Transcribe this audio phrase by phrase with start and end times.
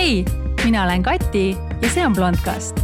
[0.00, 0.24] hei,
[0.64, 2.78] mina olen Kati ja see on Blondcast.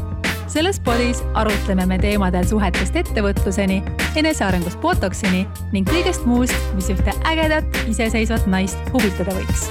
[0.53, 3.79] selles podis arutleme me teemadel suhetest ettevõtluseni,
[4.21, 9.65] enesearengust botoksini ning kõigest muust, mis ühte ägedat iseseisvat naist huvitada võiks.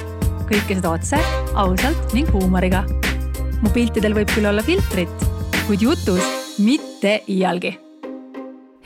[0.49, 1.21] kõike seda otse,
[1.53, 2.81] ausalt ning huumoriga.
[3.61, 5.29] mu piltidel võib küll olla filtrit,
[5.67, 7.77] kuid jutus mitte iialgi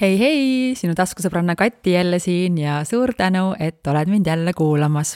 [0.01, 5.15] hei, hei, sinu taskusõbranna Kati jälle siin ja suur tänu, et oled mind jälle kuulamas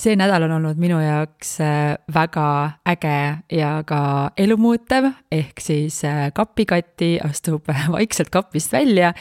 [0.00, 2.46] see nädal on olnud minu jaoks äh, väga
[2.88, 3.16] äge
[3.52, 9.12] ja ka elumuutev, ehk siis äh, kapikati astub vaikselt kapist välja.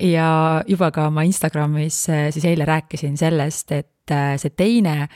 [0.00, 5.08] ja juba ka oma Instagramis äh, siis eile rääkisin sellest, et see teine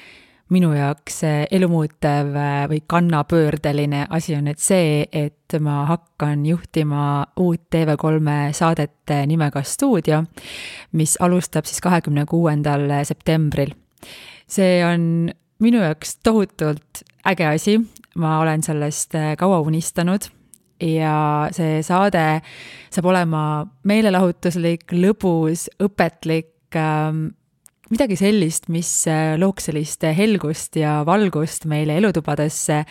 [0.54, 2.28] minu jaoks elumuutev
[2.70, 10.22] või kannapöördeline asi on nüüd see, et ma hakkan juhtima uut TV3 saadet nimega Stuudio,
[10.92, 13.74] mis alustab siis kahekümne kuuendal septembril
[14.48, 15.30] see on
[15.62, 17.76] minu jaoks tohutult äge asi,
[18.20, 20.28] ma olen sellest äh, kaua unistanud.
[20.82, 22.42] Ja see saade
[22.92, 23.42] saab olema
[23.88, 27.30] meelelahutuslik, lõbus, õpetlik ähm,,
[27.90, 32.82] midagi sellist, mis äh, looks sellist helgust ja valgust meile elutubadesse.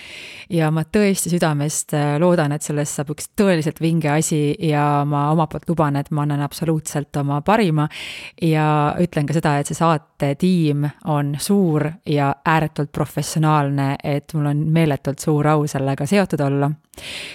[0.49, 5.27] ja ma tõesti südamest äh, loodan, et sellest saab üks tõeliselt vinge asi ja ma
[5.33, 7.89] omalt poolt luban, et ma annan absoluutselt oma parima.
[8.41, 14.65] ja ütlen ka seda, et see saatetiim on suur ja ääretult professionaalne, et mul on
[14.71, 16.71] meeletult suur au sellega seotud olla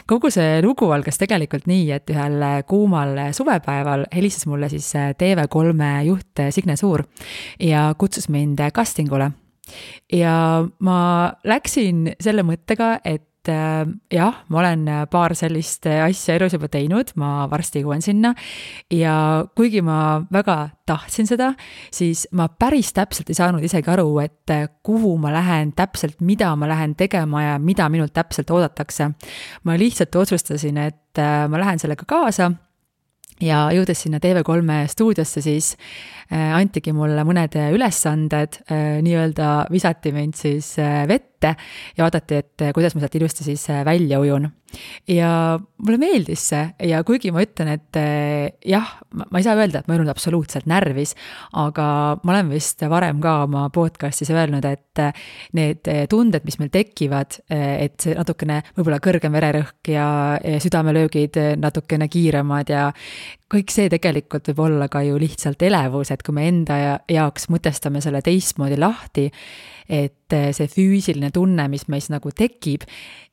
[0.07, 6.45] kogu see lugu algas tegelikult nii, et ühel kuumal suvepäeval helistas mulle siis TV3 juht
[6.51, 7.05] Signe Suur
[7.61, 9.31] ja kutsus mind casting ule.
[10.13, 11.01] ja ma
[11.45, 13.85] läksin selle mõttega, et äh,
[14.15, 18.35] jah, ma olen paar sellist asja elus juba teinud, ma varsti jõuan sinna.
[18.91, 21.53] ja kuigi ma väga tahtsin seda,
[21.95, 24.57] siis ma päris täpselt ei saanud isegi aru, et
[24.87, 29.11] kuhu ma lähen täpselt, mida ma lähen tegema ja mida minult täpselt oodatakse.
[29.65, 32.53] ma lihtsalt otsustasin, et äh, ma lähen sellega kaasa
[33.41, 35.73] ja jõudes sinna TV3 stuudiosse, siis
[36.31, 41.55] äh, antigi mulle mõned ülesanded, äh, nii-öelda visati mind siis äh, vette
[41.97, 44.49] ja vaadati, et kuidas ma sealt ilusti siis välja ujun
[45.11, 49.81] ja mulle meeldis see ja kuigi ma ütlen, et eh, jah, ma ei saa öelda,
[49.81, 51.15] et ma ei olnud absoluutselt närvis,
[51.59, 51.87] aga
[52.23, 55.27] ma olen vist varem ka oma podcast'is öelnud, et eh,
[55.59, 60.09] need tunded, mis meil tekivad, eh, et see natukene võib-olla kõrgem vererõhk ja,
[60.45, 62.91] ja südamelöögid natukene kiiremad ja
[63.51, 66.79] kõik see tegelikult võib olla ka ju lihtsalt elevus, et kui me enda
[67.11, 69.29] jaoks mõtestame selle teistmoodi lahti,
[69.91, 70.15] et
[70.55, 72.85] see füüsiline tunne, mis meis nagu tekib,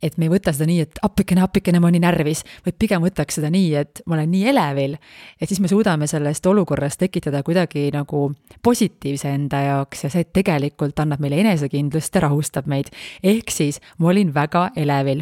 [0.01, 3.03] et me ei võta seda nii, et appikene, appikene, ma olen nii närvis, vaid pigem
[3.05, 4.95] võtaks seda nii, et ma olen nii elevil,
[5.38, 8.23] et siis me suudame sellest olukorrast tekitada kuidagi nagu
[8.66, 12.89] positiivse enda jaoks ja see tegelikult annab meile enesekindlust ja rahustab meid.
[13.22, 15.22] ehk siis ma olin väga elevil.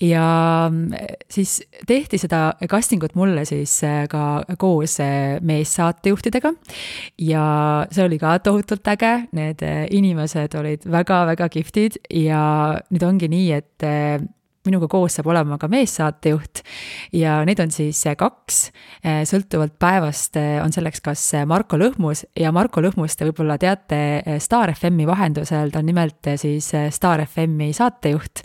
[0.00, 0.26] ja
[1.32, 4.25] siis tehti seda casting ut mulle siis äh, ka
[4.58, 6.52] koos äh, meessaatejuhtidega.
[7.22, 7.44] Ja
[7.90, 12.00] see oli ka tohutult äge, need äh, inimesed olid väga-väga kihvtid.
[12.10, 12.40] Ja
[12.90, 13.88] nüüd ongi nii, et
[14.66, 16.62] minuga koos saab olema ka meessaatejuht.
[17.16, 18.60] Ja neid on siis kaks,
[19.02, 22.26] eh, sõltuvalt päevast eh, on selleks kas Marko Lõhmus.
[22.38, 27.22] Ja Marko Lõhmust te võib-olla teate eh, Star FM-i vahendusel, ta on nimelt siis Star
[27.26, 28.44] FM-i saatejuht.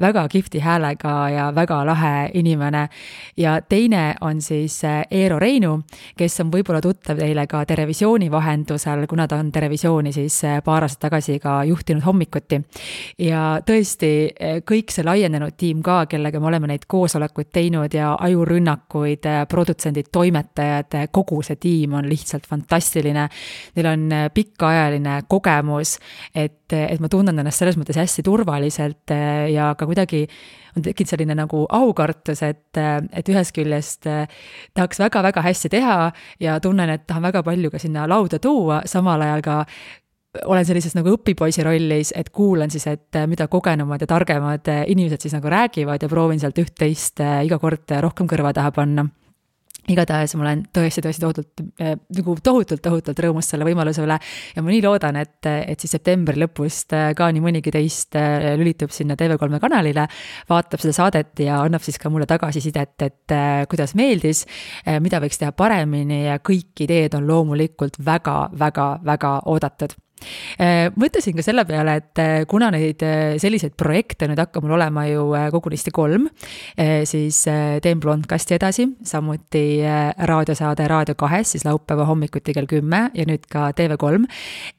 [0.00, 2.88] Väga kihvti häälega ja väga lahe inimene.
[3.36, 5.80] ja teine on siis Eero Reinu,
[6.16, 11.00] kes on võib-olla tuttav teile ka Terevisiooni vahendusel, kuna ta on Terevisiooni siis paar aastat
[11.00, 12.60] tagasi ka juhtinud hommikuti.
[13.18, 14.12] ja tõesti,
[14.64, 20.10] kõik see laienenud tiim ka, kellega me oleme neid koosolekuid teinud ja ajurünnakuid, äh, produtsendid,
[20.12, 23.28] toimetajad, äh, kogu see tiim on lihtsalt fantastiline.
[23.76, 25.96] Neil on äh, pikaajaline kogemus,
[26.34, 29.12] et, et ma tunnen ennast selles mõttes hästi turvaliselt
[29.52, 30.24] ja ka kuidagi
[30.76, 34.08] on tekkinud selline nagu aukartus, et, et ühest küljest
[34.74, 35.98] tahaks väga-väga hästi teha
[36.42, 39.60] ja tunnen, et tahan väga palju ka sinna lauda tuua, samal ajal ka
[40.50, 45.36] olen sellises nagu õpipoisi rollis, et kuulan siis, et mida kogenumad ja targemad inimesed siis
[45.36, 49.06] nagu räägivad ja proovin sealt üht-teist äh, iga kord rohkem kõrva taha panna
[49.92, 51.62] igatahes ma olen tõesti, tõesti tohutult,
[52.16, 54.18] nagu tohutult, tohutult rõõmus selle võimaluse üle.
[54.54, 58.16] Ja ma nii loodan, et, et siis septembri lõpust ka nii mõnigi teist
[58.60, 60.06] lülitub sinna TV3 kanalile,
[60.50, 63.36] vaatab seda saadet ja annab siis ka mulle tagasisidet, et
[63.70, 64.44] kuidas meeldis,
[65.04, 69.96] mida võiks teha paremini ja kõik ideed on loomulikult väga, väga, väga oodatud
[70.96, 73.02] mõtlesin ka selle peale, et kuna neid
[73.42, 76.26] selliseid projekte nüüd hakkab mul olema ju kogunisti kolm,
[77.08, 77.42] siis
[77.84, 79.64] teen Blondcasti edasi, samuti
[80.30, 84.24] raadiosaade Raadio kahes, siis laupäeva hommikuti kell kümme ja nüüd ka TV3.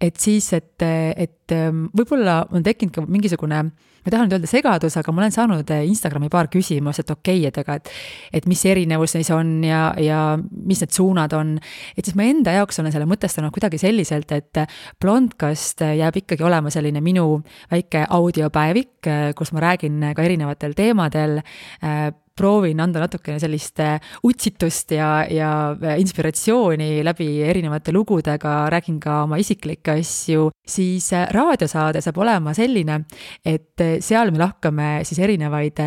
[0.01, 1.55] et siis, et, et
[1.95, 3.65] võib-olla on tekkinud ka mingisugune
[4.05, 7.09] ma ei taha nüüd öelda segadus, aga ma olen saanud eh, Instagrami paar küsimust, et
[7.09, 7.89] okei okay,, et aga, et,
[8.37, 11.55] et mis erinevus neis on ja, ja mis need suunad on.
[11.97, 14.61] et siis ma enda jaoks olen selle mõtestanud kuidagi selliselt, et
[15.01, 17.41] Blondcast jääb ikkagi olema selline minu
[17.71, 23.95] väike audiopäevik, kus ma räägin ka erinevatel teemadel eh, proovin anda natukene sellist äh,
[24.27, 31.29] utsitust ja, ja äh, inspiratsiooni läbi erinevate lugudega, räägin ka oma isiklikke asju, siis äh,
[31.31, 32.99] raadiosaade saab olema selline,
[33.45, 35.79] et seal me lahkame siis erinevaid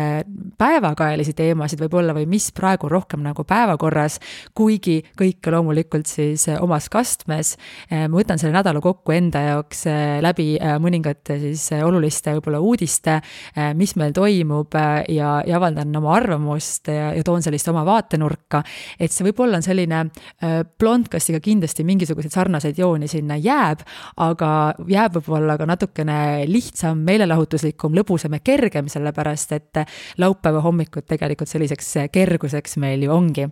[0.57, 4.17] päevakajalisi teemasid võib-olla või mis praegu rohkem nagu päevakorras,
[4.57, 7.55] kuigi kõike loomulikult siis omas kastmes.
[7.91, 9.85] ma võtan selle nädala kokku enda jaoks
[10.23, 10.47] läbi
[10.81, 13.19] mõningate siis oluliste võib-olla uudiste,
[13.77, 14.77] mis meil toimub
[15.09, 18.63] ja, ja avaldan oma arvamust arvamust ja, ja toon sellist oma vaatenurka.
[18.99, 23.83] et see võib-olla on selline äh, blondkastiga kindlasti mingisuguseid sarnaseid jooni sinna jääb,
[24.17, 29.81] aga jääb võib-olla ka natukene lihtsam, meelelahutuslikum, lõbusam ja kergem, sellepärast et
[30.17, 33.47] laupäeva hommikud tegelikult selliseks kerguseks meil ju ongi.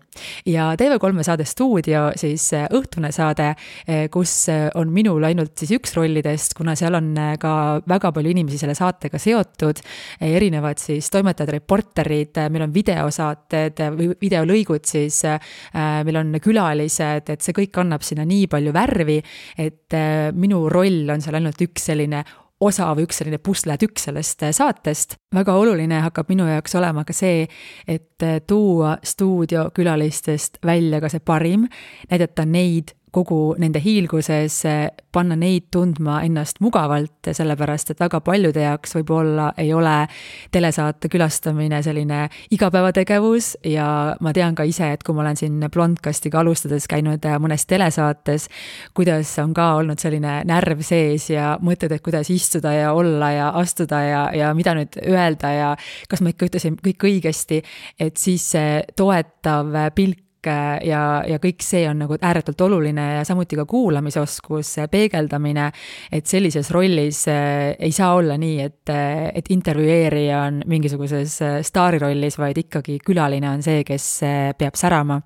[0.45, 3.53] ja TV3 saade Stuudio, siis äh, õhtune saade,
[3.87, 8.59] äh, kus on minul ainult siis üks rollidest, kuna seal on ka väga palju inimesi
[8.61, 9.79] selle saatega seotud,
[10.23, 17.45] erinevad siis toimetajad, reporterid, meil on videosaated või videolõigud siis, äh, meil on külalised, et
[17.45, 19.21] see kõik annab sinna nii palju värvi,
[19.57, 22.24] et äh, minu roll on seal ainult üks selline
[22.63, 25.18] osa või üks selline pusletükk sellest äh, saatest.
[25.33, 27.45] väga oluline hakkab minu jaoks olema ka see,
[27.88, 31.68] et tuua stuudiokülalistest välja ka see parim,
[32.09, 34.59] näidata neid kogu nende hiilguses,
[35.15, 39.95] panna neid tundma ennast mugavalt, sellepärast et väga paljude jaoks võib-olla ei ole
[40.51, 43.88] telesaate külastamine selline igapäevategevus ja
[44.21, 48.50] ma tean ka ise, et kui ma olen siin Blondcastiga alustades käinud mõnes telesaates,
[48.98, 53.50] kuidas on ka olnud selline närv sees ja mõtted, et kuidas istuda ja olla ja
[53.62, 55.74] astuda ja, ja mida nüüd öelda ja
[56.12, 57.63] kas ma ikka ütlesin kõik õigesti,
[58.00, 60.26] et siis see toetav pilk
[60.83, 65.69] ja, ja kõik see on nagu ääretult oluline ja samuti ka kuulamisoskus, peegeldamine.
[66.11, 71.57] et sellises rollis äh, ei saa olla nii, et, äh, et intervjueerija on mingisuguses äh,
[71.61, 74.07] staarirollis, vaid ikkagi külaline on see, kes
[74.57, 75.21] peab särama.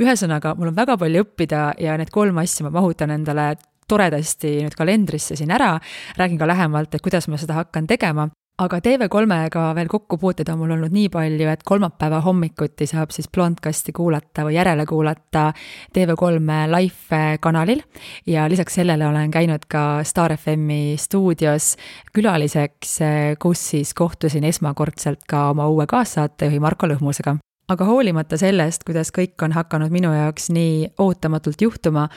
[0.00, 3.54] ühesõnaga, mul on väga palju õppida ja need kolm asja ma mahutan endale
[3.88, 5.74] toredasti nüüd kalendrisse siin ära,
[6.18, 8.30] räägin ka lähemalt, et kuidas ma seda hakkan tegema
[8.60, 13.94] aga TV3-ga veel kokkupuuteid on mul olnud nii palju, et kolmapäeva hommikuti saab siis Blondcasti
[13.96, 15.48] kuulata või järele kuulata
[15.96, 17.80] TV3 live kanalil.
[18.26, 21.76] Ja lisaks sellele olen käinud ka Star FM-i stuudios
[22.12, 22.98] külaliseks,
[23.42, 27.38] kus siis kohtusin esmakordselt ka oma uue kaassaatejuhi Marko Lõhmusega.
[27.72, 32.08] Aga hoolimata sellest, kuidas kõik on hakanud minu jaoks nii ootamatult juhtuma,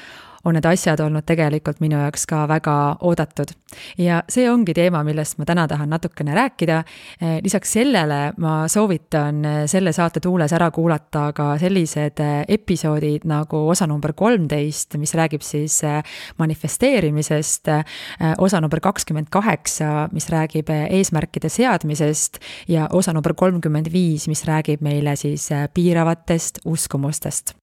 [0.46, 2.76] on need asjad olnud tegelikult minu jaoks ka väga
[3.06, 3.52] oodatud.
[3.98, 6.78] ja see ongi teema, millest ma täna tahan natukene rääkida.
[7.22, 13.26] Eh, lisaks sellele ma soovitan eh, selle saate tuules ära kuulata ka sellised eh, episoodid
[13.28, 15.82] nagu osa number kolmteist, mis räägib siis
[16.38, 17.68] manifesteerimisest,
[18.38, 22.40] osa number kakskümmend kaheksa, mis räägib eesmärkide seadmisest
[22.72, 27.56] ja osa number kolmkümmend viis, mis räägib meile siis piiravatest uskumustest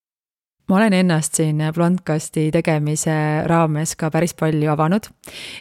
[0.68, 3.14] ma olen ennast siin Blondcasti tegemise
[3.50, 5.08] raames ka päris palju avanud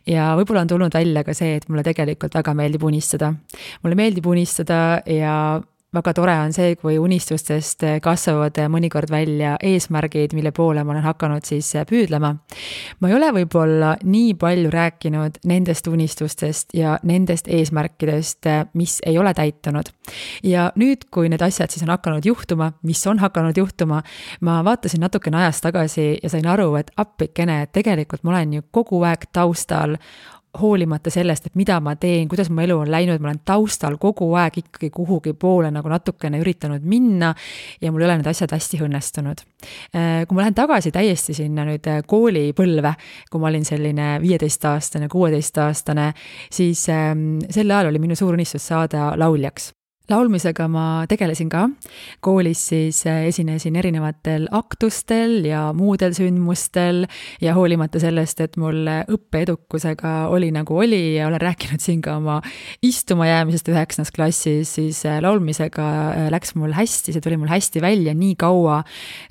[0.09, 3.33] ja võib-olla on tulnud välja ka see, et mulle tegelikult väga meeldib unistada.
[3.83, 5.35] mulle meeldib unistada ja
[5.91, 11.43] väga tore on see, kui unistustest kasvavad mõnikord välja eesmärgid, mille poole ma olen hakanud
[11.43, 12.31] siis püüdlema.
[13.00, 19.33] ma ei ole võib-olla nii palju rääkinud nendest unistustest ja nendest eesmärkidest, mis ei ole
[19.33, 19.91] täitunud.
[20.43, 24.01] ja nüüd, kui need asjad siis on hakanud juhtuma, mis on hakanud juhtuma,
[24.41, 29.03] ma vaatasin natukene ajas tagasi ja sain aru, et appikene, tegelikult ma olen ju kogu
[29.03, 29.98] aeg taustal
[30.60, 34.27] hoolimata sellest, et mida ma teen, kuidas mu elu on läinud, ma olen taustal kogu
[34.39, 37.34] aeg ikkagi kuhugi poole nagu natukene üritanud minna
[37.81, 39.43] ja mul ei ole need asjad hästi õnnestunud.
[39.96, 42.96] Äh, kui ma lähen tagasi täiesti sinna nüüd äh, koolipõlve,
[43.31, 46.12] kui ma olin selline viieteistaastane, kuueteistaastane,
[46.51, 49.72] siis ähm, sel ajal oli minu suur unistus saada lauljaks
[50.11, 51.67] laulmisega ma tegelesin ka.
[52.21, 57.05] koolis siis äh, esinesin erinevatel aktustel ja muudel sündmustel
[57.41, 62.41] ja hoolimata sellest, et mul õppeedukusega oli nagu oli ja olen rääkinud siin ka oma
[62.83, 67.81] istuma jäämisest üheksandas klassis, siis äh, laulmisega äh, läks mul hästi, see tuli mul hästi
[67.81, 68.81] välja nii kaua,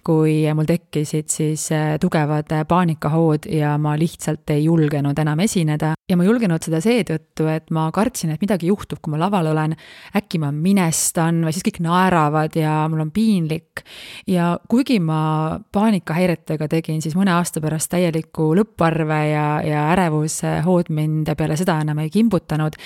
[0.06, 1.68] kui mul tekkisid siis
[2.00, 5.94] tugevad paanikahood ja ma lihtsalt ei julgenud enam esineda.
[6.11, 9.52] Ja ma ei julgenud seda seetõttu, et ma kartsin, et midagi juhtub, kui ma laval
[9.52, 9.76] olen,
[10.19, 13.85] äkki ma minestan või siis kõik naeravad ja mul on piinlik.
[14.26, 21.31] ja kuigi ma paanikahäiretega tegin siis mõne aasta pärast täielikku lõpparve ja, ja ärevushood mind
[21.38, 22.76] peale seda enam ei kimbutanud,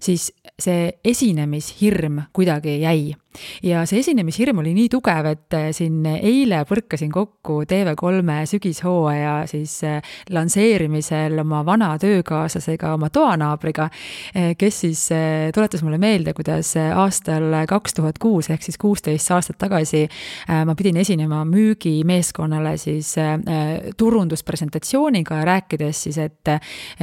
[0.00, 3.12] siis see esinemishirm kuidagi jäi
[3.62, 9.76] ja see esinemishirm oli nii tugev, et äh, siin eile põrkasin kokku TV3 sügishooaja siis
[9.86, 10.00] äh,
[10.34, 13.88] lansseerimisel oma vana töökaaslasega, oma toanaabriga,
[14.34, 15.04] äh, kes siis
[15.54, 20.02] tuletas mulle meelde, kuidas aastal kaks tuhat kuus ehk siis kuusteist aastat tagasi
[20.66, 23.12] ma pidin esinema müügimeeskonnale siis
[23.98, 26.52] turunduspresentatsiooniga, rääkides siis, et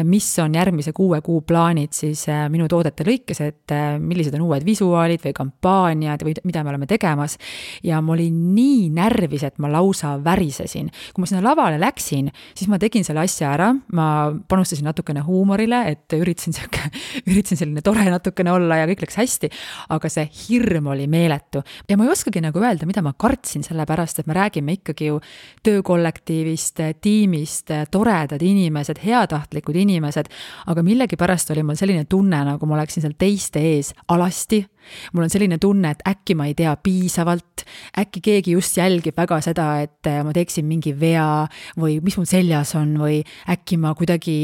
[0.08, 5.24] mis on järgmise kuue kuu plaanid siis minu toodete lõikes, et millised on uued visuaalid
[5.26, 7.38] või kampaaniad, teed või mida me oleme tegemas.
[7.84, 10.90] ja ma olin nii närvis, et ma lausa värisesin.
[11.14, 15.84] kui ma sinna lavale läksin, siis ma tegin selle asja ära, ma panustasin natukene huumorile,
[15.92, 16.90] et üritasin sihuke,
[17.30, 19.52] üritasin selline tore natukene olla ja kõik läks hästi,
[19.94, 21.64] aga see hirm oli meeletu.
[21.90, 25.20] ja ma ei oskagi nagu öelda, mida ma kartsin, sellepärast et me räägime ikkagi ju
[25.64, 30.32] töökollektiivist, tiimist, toredad inimesed, heatahtlikud inimesed,
[30.68, 34.64] aga millegipärast oli mul selline tunne, nagu ma oleksin seal teiste ees alasti
[35.14, 37.66] mul on selline tunne, et äkki ma ei tea piisavalt,
[38.00, 41.46] äkki keegi just jälgib väga seda, et ma teeksin mingi vea
[41.80, 44.40] või mis mul seljas on või äkki ma kuidagi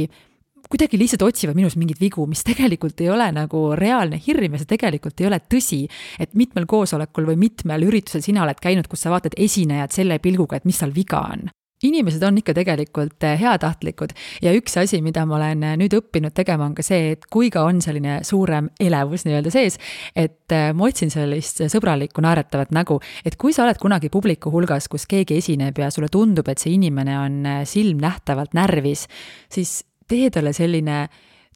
[0.74, 4.72] kuidagi lihtsalt otsivad minus mingeid vigu, mis tegelikult ei ole nagu reaalne hirm ja see
[4.72, 5.84] tegelikult ei ole tõsi.
[6.20, 10.58] et mitmel koosolekul või mitmel üritusel sina oled käinud, kus sa vaatad esinejat selle pilguga,
[10.58, 11.52] et mis tal viga on
[11.84, 14.14] inimesed on ikka tegelikult eh, heatahtlikud.
[14.44, 17.52] Ja üks asi, mida ma olen eh, nüüd õppinud tegema, on ka see, et kui
[17.54, 19.80] ka on selline suurem elevus nii-öelda sees,
[20.16, 24.90] et eh, ma otsin sellist sõbralikku naeratavat nägu, et kui sa oled kunagi publiku hulgas,
[24.92, 29.08] kus keegi esineb ja sulle tundub, et see inimene on silmnähtavalt närvis,
[29.52, 31.06] siis tee talle selline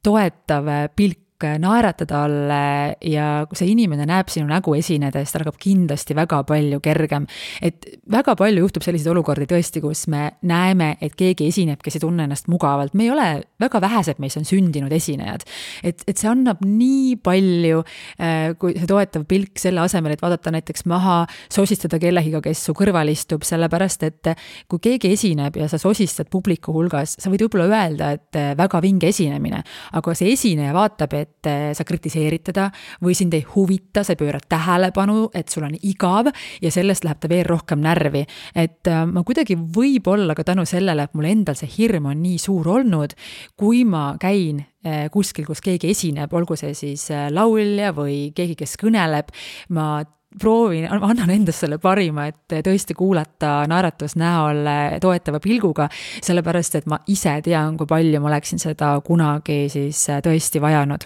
[0.03, 6.15] toetav pilk naerata talle ja kui see inimene näeb sinu nägu esinedes, tal hakkab kindlasti
[6.17, 7.27] väga palju kergem.
[7.61, 12.03] et väga palju juhtub selliseid olukordi tõesti, kus me näeme, et keegi esineb, kes ei
[12.03, 13.27] tunne ennast mugavalt, me ei ole,
[13.61, 15.45] väga vähesed meist on sündinud esinejad.
[15.83, 17.83] et, et see annab nii palju,
[18.19, 21.19] äh, kui see toetav pilk selle asemel, et vaadata näiteks maha,
[21.53, 24.33] sosistada kellegiga, kes su kõrval istub, sellepärast et
[24.67, 28.81] kui keegi esineb ja sa sosistad publiku hulgas, sa võid võib-olla öelda, et äh, väga
[28.83, 29.63] vinge esinemine,
[29.97, 32.67] aga see esineja vaatab, et et eh, sa kritiseerid teda
[33.03, 36.31] või sind ei huvita, sa ei pööra tähelepanu, et sul on igav
[36.63, 38.25] ja sellest läheb ta veel rohkem närvi.
[38.55, 42.39] et eh, ma kuidagi võib-olla ka tänu sellele, et mul endal see hirm on nii
[42.41, 43.13] suur olnud,
[43.57, 48.77] kui ma käin eh, kuskil, kus keegi esineb, olgu see siis laulja või keegi, kes
[48.81, 49.33] kõneleb,
[49.69, 50.01] ma
[50.39, 54.63] proovin, annan endast selle parima, et tõesti kuulata naeratus näol
[55.01, 55.87] toetava pilguga,
[56.23, 61.05] sellepärast et ma ise tean, kui palju ma oleksin seda kunagi siis tõesti vajanud.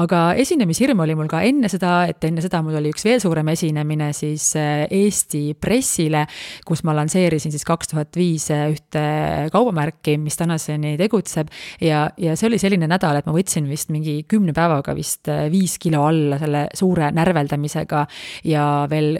[0.00, 3.48] aga esinemishirm oli mul ka enne seda, et enne seda mul oli üks veel suurem
[3.52, 6.24] esinemine siis Eesti pressile,
[6.66, 9.04] kus ma lansseerisin siis kaks tuhat viis ühte
[9.52, 11.50] kaubamärki, mis tänaseni tegutseb
[11.82, 15.76] ja, ja see oli selline nädal, et ma võtsin vist mingi kümne päevaga vist viis
[15.82, 18.04] kilo alla selle suure närveldamisega
[18.48, 18.53] ja
[18.90, 19.18] veel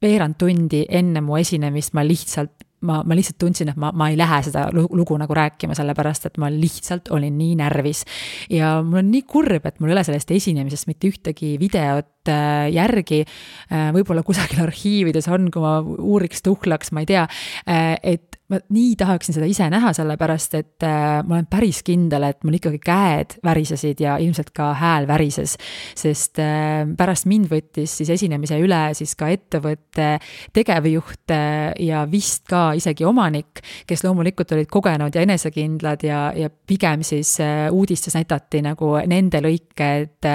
[0.00, 4.16] veerand tundi enne mu esinemist ma lihtsalt ma, ma lihtsalt tundsin, et ma, ma ei
[4.18, 8.04] lähe seda lugu nagu rääkima, sellepärast et ma lihtsalt olin nii närvis.
[8.52, 12.70] ja mul on nii kurb, et mul ei ole sellest esinemisest mitte ühtegi videot äh,
[12.72, 13.22] järgi.
[13.70, 17.26] Äh, võib-olla kusagil arhiivides on, kui ma uuriks, tuhlaks, ma ei tea,
[17.68, 22.24] äh, et ma nii tahaksin seda ise näha, sellepärast et äh, ma olen päris kindel,
[22.26, 25.56] et mul ikkagi käed värisesid ja ilmselt ka hääl värises.
[25.98, 30.08] sest äh, pärast mind võttis siis esinemise üle siis ka ettevõtte
[30.56, 36.50] tegevjuht äh, ja vist ka isegi omanik, kes loomulikult olid kogenud ja enesekindlad ja, ja
[36.50, 37.36] pigem siis
[37.70, 40.28] uudistes näidati nagu nende lõike, et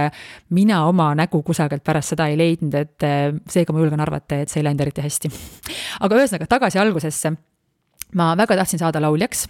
[0.55, 3.07] mina oma nägu kusagilt pärast seda ei leidnud, et
[3.51, 5.31] seega ma julgen arvata, et see ei läinud eriti hästi.
[6.05, 7.33] aga ühesõnaga tagasi algusesse
[8.13, 9.45] ma väga tahtsin saada lauljaks.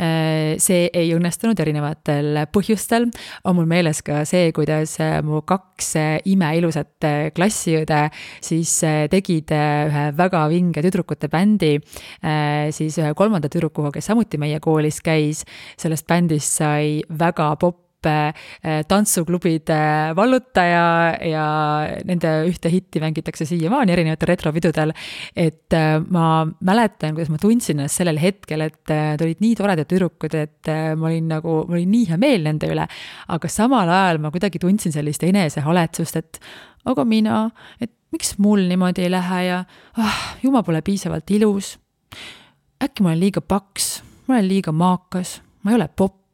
[0.00, 3.08] Äh, see ei õnnestunud erinevatel põhjustel.
[3.44, 8.06] on mul meeles ka see, kuidas äh, mu kaks äh, imeilusat klassiõde
[8.40, 8.72] siis
[9.10, 11.78] tegid ühe väga vinge tüdrukute bändi.
[12.70, 15.44] siis ühe kolmanda tüdrukuga, kes samuti meie koolis käis,
[15.76, 17.85] sellest bändist sai väga popp
[18.86, 19.78] tantsuklubide
[20.14, 21.46] vallutaja ja
[22.06, 24.92] nende ühte hitti mängitakse siiamaani erinevatel retropidudel.
[25.36, 25.74] et
[26.10, 30.70] ma mäletan, kuidas ma tundsin ennast sellel hetkel, et te olid nii toredad tüdrukud, et
[30.96, 32.86] ma olin nagu, mul oli nii hea meel nende üle.
[33.28, 36.40] aga samal ajal ma kuidagi tundsin sellist enesehaletsust, et
[36.86, 37.46] aga mina,
[37.80, 39.64] et miks mul niimoodi ei lähe ja
[39.98, 41.76] ah, ju ma pole piisavalt ilus.
[42.82, 46.25] äkki ma olen liiga paks, ma olen liiga maakas, ma ei ole popp,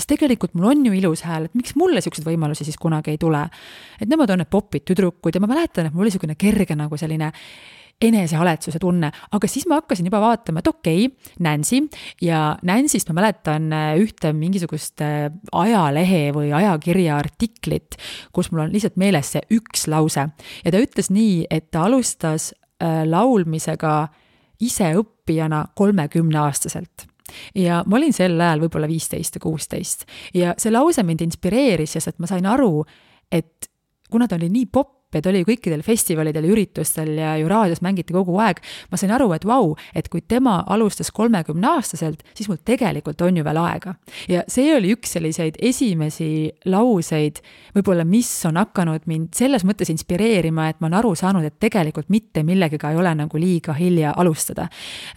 [0.00, 3.20] sest tegelikult mul on ju ilus hääl, et miks mulle siukseid võimalusi siis kunagi ei
[3.20, 3.44] tule.
[4.00, 6.96] et nemad on need popid tüdrukud ja ma mäletan, et mul oli niisugune kerge nagu
[6.96, 7.30] selline
[8.00, 11.82] enesehaletsuse tunne, aga siis ma hakkasin juba vaatama, et okei okay,, Nancy.
[12.24, 17.98] Ja Nancy'st ma mäletan äh, ühte mingisugust äh, ajalehe või ajakirja artiklit,
[18.32, 20.30] kus mul on lihtsalt meeles see üks lause.
[20.64, 23.94] Ja ta ütles nii, et ta alustas äh, laulmisega
[24.64, 27.09] ise õppijana kolmekümneaastaselt
[27.54, 30.06] ja ma olin sel ajal võib-olla viisteist või kuusteist.
[30.34, 32.84] Ja see lause mind inspireeris, sest et ma sain aru,
[33.32, 33.70] et
[34.10, 38.38] kuna ta oli nii popp, ta oli kõikidel festivalidel üritustel ja ju raadios mängiti kogu
[38.42, 43.40] aeg, ma sain aru, et vau, et kui tema alustas kolmekümneaastaselt, siis mul tegelikult on
[43.40, 43.94] ju veel aega.
[44.28, 47.40] ja see oli üks selliseid esimesi lauseid
[47.74, 52.10] võib-olla, mis on hakanud mind selles mõttes inspireerima, et ma olen aru saanud, et tegelikult
[52.12, 54.68] mitte millegagi ei ole nagu liiga hilja alustada.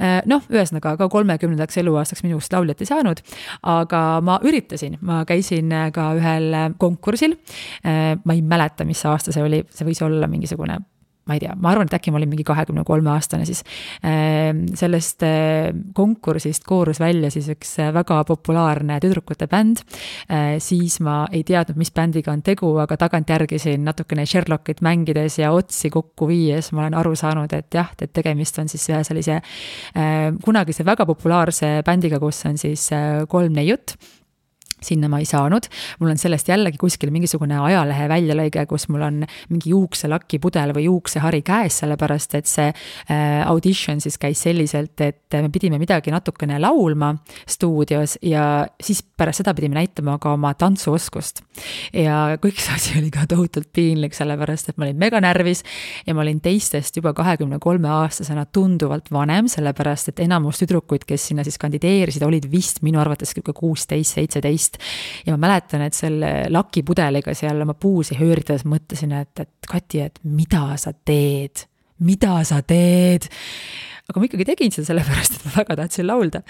[0.01, 3.21] Äh, noh, ühesõnaga ka kolmekümnendaks eluaastaks minust lauljat ei saanud,
[3.69, 6.50] aga ma üritasin, ma käisin ka ühel
[6.81, 7.38] konkursil.
[7.85, 10.79] Äh, ma ei mäleta, mis aasta see oli, see see võis olla mingisugune
[11.23, 13.61] ma ei tea, ma arvan, et äkki ma olin mingi kahekümne kolme aastane siis.
[14.03, 19.83] Ehm, sellest eh, konkursist koorus välja siis üks väga populaarne tüdrukute bänd.
[20.27, 25.39] Eh, siis ma ei teadnud, mis bändiga on tegu, aga tagantjärgi siin natukene Sherlockit mängides
[25.39, 28.99] ja otsi kokku viies ma olen aru saanud, et jah, et tegemist on siis ühe
[29.07, 29.39] sellise
[30.43, 32.89] kunagise väga populaarse bändiga, kus on siis
[33.31, 33.95] kolm neiut
[34.85, 35.67] sinna ma ei saanud.
[35.99, 41.41] mul on sellest jällegi kuskil mingisugune ajalehe väljalõige, kus mul on mingi juukselakipudel või juuksehari
[41.45, 47.13] käes, sellepärast et see äh, audition siis käis selliselt, et me pidime midagi natukene laulma
[47.49, 51.43] stuudios ja siis pärast seda pidime näitama ka oma tantsuoskust.
[51.93, 55.63] ja kõik see asi oli ka tohutult piinlik, sellepärast et ma olin meganärvis
[56.07, 61.29] ja ma olin teistest juba kahekümne kolme aastasena tunduvalt vanem, sellepärast et enamus tüdrukuid, kes
[61.29, 65.25] sinna siis kandideerisid, olid vist minu arvates sihuke kuusteist, seitseteist teist.
[65.25, 70.19] ja ma mäletan, et selle lakipudeliga seal oma puusi höörides mõtlesin, et, et Kati, et
[70.23, 71.65] mida sa teed,
[71.99, 73.29] mida sa teed
[74.12, 76.41] aga ma ikkagi tegin seda sellepärast, et ma väga tahtsin laulda.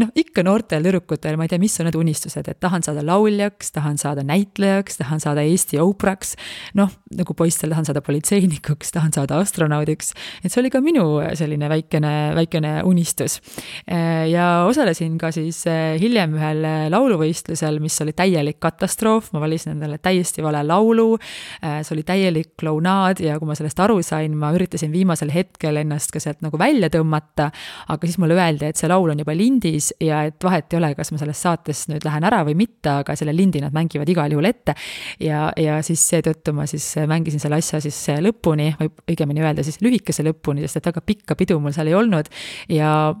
[0.00, 3.68] noh, ikka noortel tüdrukutel, ma ei tea, mis on need unistused, et tahan saada lauljaks,
[3.74, 6.32] tahan saada näitlejaks, tahan saada Eesti Oprah'ks.
[6.78, 10.14] noh, nagu poistel tahan saada politseinikuks, tahan saada astronaudiks.
[10.40, 11.04] et see oli ka minu
[11.36, 13.42] selline väikene, väikene unistus.
[13.84, 16.64] ja osalesin ka siis eh, hiljem ühel
[16.96, 21.18] lauluvõistlusel, mis oli täielik katastroof, ma valisin endale täiesti vale laulu.
[21.60, 25.76] Eh, see oli täielik klounaad ja kui ma sellest aru sain, ma üritasin viimasel hetkel
[25.84, 27.50] ennast ka sealt nagu välja tõmmata tõmmata.
[27.92, 30.92] aga siis mulle öeldi, et see laul on juba lindis ja et vahet ei ole,
[30.98, 34.32] kas ma sellest saatest nüüd lähen ära või mitte, aga selle lindi nad mängivad igal
[34.32, 34.76] juhul ette.
[35.20, 39.82] ja, ja siis seetõttu ma siis mängisin selle asja siis lõpuni või õigemini öelda siis
[39.82, 42.30] lühikese lõpuni, sest et väga pikka pidu mul seal ei olnud.
[42.68, 43.12] ja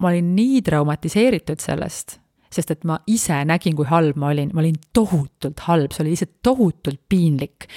[0.00, 4.62] ma olin nii traumatiseeritud sellest sest et ma ise nägin, kui halb ma olin, ma
[4.62, 7.68] olin tohutult halb, see oli lihtsalt tohutult piinlik.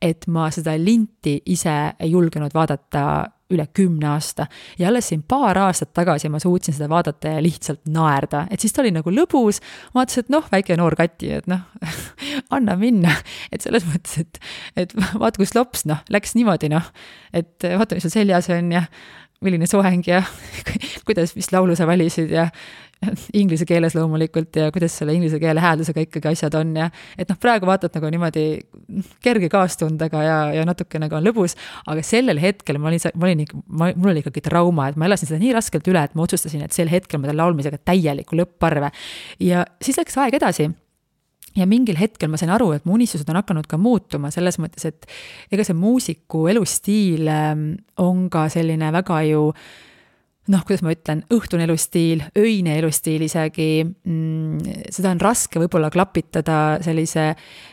[0.00, 3.02] et ma seda linti ise ei julgenud vaadata
[3.50, 4.46] üle kümne aasta.
[4.78, 8.72] ja alles siin paar aastat tagasi ma suutsin seda vaadata ja lihtsalt naerda, et siis
[8.72, 9.60] ta oli nagu lõbus.
[9.94, 11.66] vaatasin, et noh, väike noor Kati, et noh
[12.56, 13.14] anna minna.
[13.52, 14.42] et selles mõttes, et,
[14.76, 16.92] et vaata, kus lops, noh, läks niimoodi, noh.
[17.32, 18.86] et vaata, mis sul seljas on ja
[19.44, 20.22] milline soeng ja
[21.06, 22.48] kuidas, mis laulu sa valisid ja
[23.32, 27.38] inglise keeles loomulikult ja kuidas selle inglise keele hääldusega ikkagi asjad on ja et noh,
[27.40, 28.44] praegu vaatad nagu niimoodi
[29.24, 31.56] kerge kaastundega ja, ja natuke nagu on lõbus,
[31.88, 35.08] aga sellel hetkel ma olin, ma olin ikka, ma, mul oli ikkagi trauma, et ma
[35.08, 38.36] elasin seda nii raskelt üle, et ma otsustasin, et sel hetkel ma teen laulmisega täieliku
[38.36, 38.92] lõpparve.
[39.48, 40.68] ja siis läks aeg edasi
[41.56, 44.86] ja mingil hetkel ma sain aru, et mu unistused on hakanud ka muutuma selles mõttes,
[44.86, 45.06] et
[45.52, 47.70] ega see muusiku elustiil ähm,
[48.02, 49.48] on ka selline väga ju
[50.50, 56.80] noh, kuidas ma ütlen, õhtune elustiil, öine elustiil isegi mm,, seda on raske võib-olla klapitada
[56.84, 57.28] sellise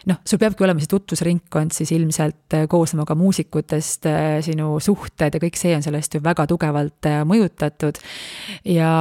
[0.09, 5.37] noh, sul peabki olema see tutvusringkond siis ilmselt äh, koosnema ka muusikutest, äh, sinu suhted
[5.37, 8.01] ja kõik see on sellest ju väga tugevalt äh, mõjutatud.
[8.77, 8.91] ja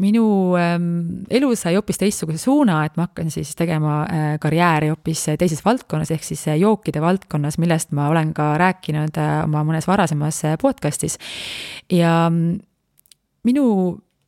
[0.00, 0.24] minu
[0.58, 0.86] ähm,
[1.30, 6.12] elu sai hoopis teistsuguse suuna, et ma hakkasin siis tegema äh, karjääri hoopis teises valdkonnas,
[6.14, 11.18] ehk siis jookide valdkonnas, millest ma olen ka rääkinud äh, oma mõnes varasemas äh, podcast'is.
[11.92, 12.60] ja mm,
[13.44, 13.66] minu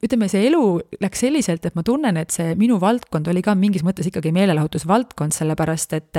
[0.03, 0.63] ütleme, see elu
[1.03, 5.35] läks selliselt, et ma tunnen, et see minu valdkond oli ka mingis mõttes ikkagi meelelahutusvaldkond,
[5.37, 6.19] sellepärast et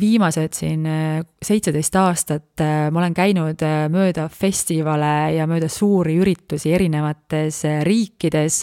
[0.00, 6.16] viimased siin äh, seitseteist aastat äh, ma olen käinud äh, mööda festivale ja mööda suuri
[6.22, 8.62] üritusi erinevates riikides,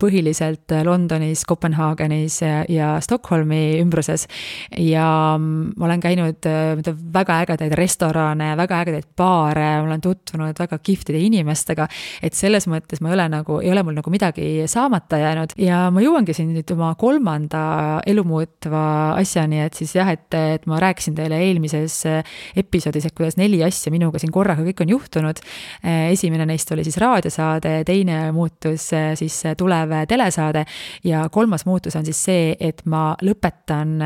[0.00, 2.38] põhiliselt Londonis, Kopenhaagenis
[2.72, 4.26] ja Stockholmi ümbruses.
[4.76, 6.48] ja mm, ma olen käinud
[7.14, 11.88] väga ägedaid restorane, väga ägedaid baare, olen tutvunud väga kihvtide inimestega,
[12.22, 15.86] et selles mõttes ma ei ole nagu, ei ole mul nagu midagi saamata jäänud ja
[15.94, 17.62] ma jõuangi siin nüüd oma kolmanda
[18.06, 18.82] elumuutva
[19.20, 22.00] asjani, et siis jah, et, et ma rääkisin teile eelmises
[22.58, 25.42] episoodis, et kuidas neli asja minuga siin korraga kõik on juhtunud.
[26.10, 30.64] esimene neist oli siis raadiosaade, teine muutus siis tulev telesaade
[31.04, 33.96] ja kolmas muutus on siis see, et ma lõpetan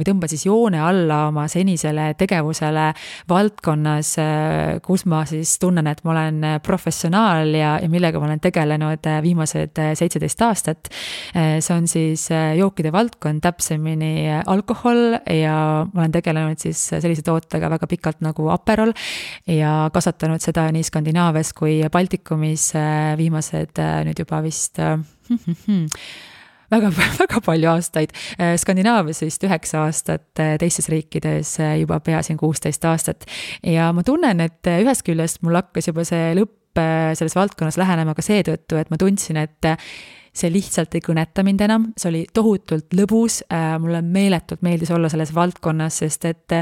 [0.00, 2.90] või tõmban siis joone alla oma senisele tegevusele
[3.28, 4.14] valdkonnas,
[4.86, 9.78] kus ma siis tunnen, et ma olen professionaal ja, ja millega ma olen tegelenud viimased
[9.80, 10.90] äh, seitseteist aastat.
[11.34, 15.54] Äh, see on siis jookide valdkond, täpsemini alkohol ja
[15.90, 18.92] ma olen tegelenud siis sellise tootega väga pikalt nagu Aperol
[19.50, 22.70] ja kasvatanud seda nii Skandinaavias kui Baltikumis
[23.18, 24.78] viimased nüüd juba vist
[26.74, 28.14] väga, väga palju aastaid.
[28.62, 33.26] Skandinaavias vist üheksa aastat, teistes riikides juba pea siin kuusteist aastat.
[33.66, 38.14] ja ma tunnen, et ühest küljest mul hakkas juba see lõpp Äh, selles valdkonnas lähenema
[38.16, 39.90] ka seetõttu, et ma tundsin, et äh,
[40.36, 45.10] see lihtsalt ei kõneta mind enam, see oli tohutult lõbus, äh, mulle meeletult meeldis olla
[45.12, 46.56] selles valdkonnas, sest et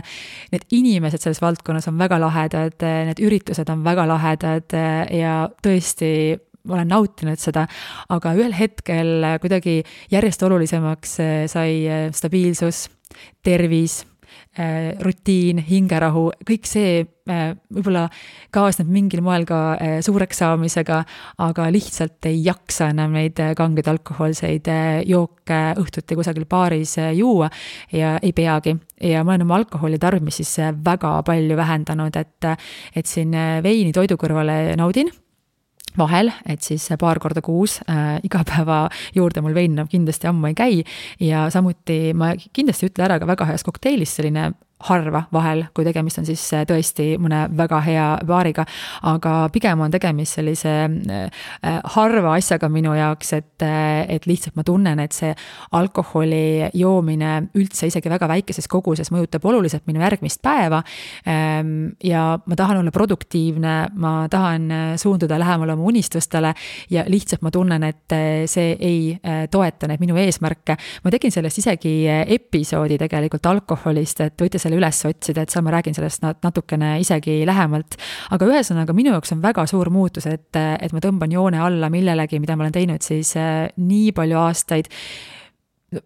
[0.55, 4.77] need inimesed selles valdkonnas on väga lahedad, need üritused on väga lahedad
[5.15, 6.11] ja tõesti
[6.69, 7.65] ma olen nautinud seda,
[8.13, 9.79] aga ühel hetkel kuidagi
[10.13, 11.15] järjest olulisemaks
[11.49, 11.73] sai
[12.13, 12.89] stabiilsus,
[13.47, 14.18] tervis Äh,
[15.05, 18.07] rutiin, hingerahu, kõik see äh, võib-olla
[18.55, 21.03] kaasneb mingil moel ka äh, suureks saamisega,
[21.45, 24.73] aga lihtsalt ei jaksa enam neid kangeid alkohoolseid
[25.07, 27.51] jooke õhtuti kusagil baaris juua
[27.93, 28.77] ja ei peagi.
[29.01, 32.53] ja ma olen oma alkoholi tarbimist siis väga palju vähendanud, et,
[32.97, 35.13] et siin veini toidu kõrvale naudin
[35.99, 40.85] vahel, et siis paar korda kuus äh, igapäeva juurde mul vein kindlasti ammu ei käi.
[41.21, 44.53] ja samuti ma kindlasti ütlen ära ka väga heast kokteilist selline
[44.87, 48.63] harva vahel, kui tegemist on siis äh, tõesti mõne väga hea baariga,
[49.11, 51.47] aga pigem on tegemist sellise äh,
[51.97, 55.33] harva asjaga minu jaoks, et, et lihtsalt ma tunnen, et see
[55.75, 60.83] alkoholi joomine üldse isegi väga väikeses koguses mõjutab oluliselt minu järgmist päeva.
[61.27, 66.55] Ähm, ja ma tahan olla produktiivne, ma tahan suunduda lähemale oma unistustele
[66.95, 68.17] ja lihtsalt ma tunnen, et
[68.51, 69.01] see ei
[69.51, 70.77] toeta neid minu eesmärke.
[71.05, 75.65] ma tegin sellest isegi episoodi tegelikult alkoholist, et võite selle selle üles otsida, et seal
[75.67, 77.97] ma räägin sellest natukene isegi lähemalt.
[78.35, 82.41] aga ühesõnaga, minu jaoks on väga suur muutus, et, et ma tõmban joone alla millelegi,
[82.43, 84.93] mida ma olen teinud siis äh, nii palju aastaid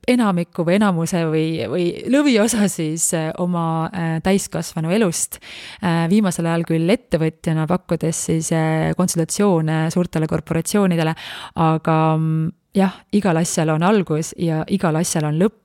[0.06, 5.40] enamiku või enamuse või, või lõviosa siis äh, oma äh, täiskasvanu elust.
[5.82, 8.52] viimasel ajal küll ettevõtjana pakkudes siis
[8.96, 11.14] konsultatsioone suurtele korporatsioonidele,
[11.66, 15.62] aga mm, jah, igal asjal on algus ja igal asjal on lõpp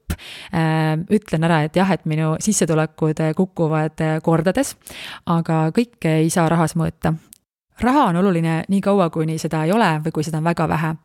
[0.53, 4.75] Äh, ütlen ära, et jah, et minu sissetulekud äh, kukuvad äh, kordades,
[5.29, 7.13] aga kõike ei saa rahas mõõta
[7.77, 10.95] raha on oluline nii kaua, kuni seda ei ole või kui seda on väga vähe.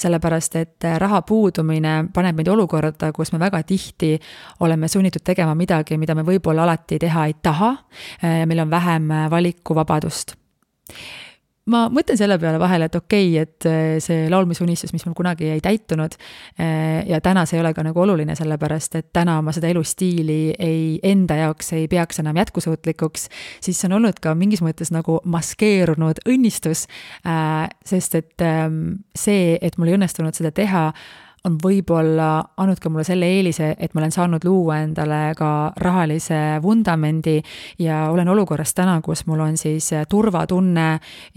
[0.00, 4.14] sellepärast, et raha puudumine paneb meid olukorda, kus me väga tihti
[4.60, 7.74] oleme sunnitud tegema midagi, mida me võib-olla alati teha ei taha.
[8.46, 10.34] meil on vähem valikuvabadust
[11.70, 15.50] ma mõtlen selle peale vahel, et okei okay,, et äh, see laulmisuunistus, mis mul kunagi
[15.52, 19.54] ei täitunud äh, ja täna see ei ole ka nagu oluline, sellepärast et täna ma
[19.54, 23.28] seda elustiili ei, enda jaoks ei peaks enam jätkusuutlikuks,
[23.62, 26.88] siis see on olnud ka mingis mõttes nagu maskeerunud õnnistus,
[27.26, 30.88] äh, sest et ähm, see, et mul ei õnnestunud seda teha,
[31.48, 32.28] on võib-olla
[32.62, 37.40] andnud ka mulle selle eelise, et ma olen saanud luua endale ka rahalise vundamendi
[37.82, 40.86] ja olen olukorras täna, kus mul on siis turvatunne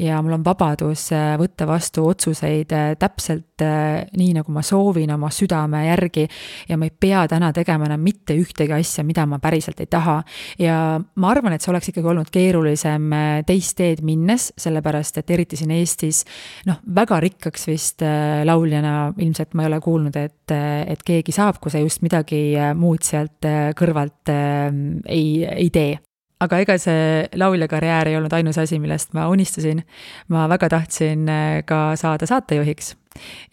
[0.02, 1.08] ja mul on vabadus
[1.41, 6.28] võtta vastu otsuseid täpselt nii, nagu ma soovin oma südame järgi
[6.70, 10.20] ja ma ei pea täna tegema enam mitte ühtegi asja, mida ma päriselt ei taha.
[10.60, 13.10] ja ma arvan, et see oleks ikkagi olnud keerulisem
[13.48, 16.22] teist teed minnes, sellepärast et eriti siin Eestis
[16.70, 18.06] noh, väga rikkaks vist
[18.46, 22.41] lauljana ilmselt ma ei ole kuulnud kuulnud, et, et keegi saab, kui sa just midagi
[22.75, 23.47] muud sealt
[23.79, 25.95] kõrvalt ei, ei tee
[26.43, 29.81] aga ega see lauljakarjäär ei olnud ainus asi, millest ma unistasin.
[30.27, 31.25] ma väga tahtsin
[31.65, 32.95] ka saada saatejuhiks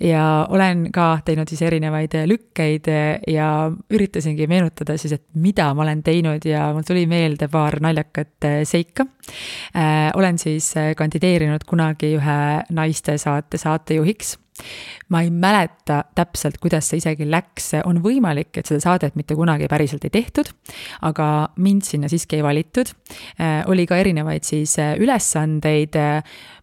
[0.02, 2.88] ja olen ka teinud siis erinevaid lükkeid
[3.30, 3.48] ja
[3.94, 9.06] üritasingi meenutada siis, et mida ma olen teinud ja mul tuli meelde paar naljakat seika.
[10.14, 14.36] olen siis kandideerinud kunagi ühe naistesaate saatejuhiks
[15.12, 19.68] ma ei mäleta täpselt, kuidas see isegi läks, on võimalik, et seda saadet mitte kunagi
[19.70, 20.50] päriselt ei tehtud,
[21.08, 21.28] aga
[21.62, 22.92] mind sinna siiski ei valitud.
[23.66, 25.96] oli ka erinevaid siis ülesandeid,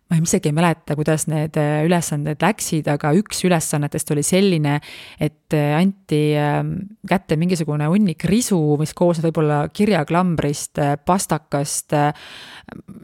[0.10, 4.80] ma isegi ei mäleta, kuidas need äh, ülesanded läksid, aga üks ülesannetest oli selline,
[5.22, 6.72] et äh, anti ähm,
[7.10, 11.94] kätte mingisugune hunnik risu, mis koosnes võib-olla kirjaklambrist, äh, pastakast,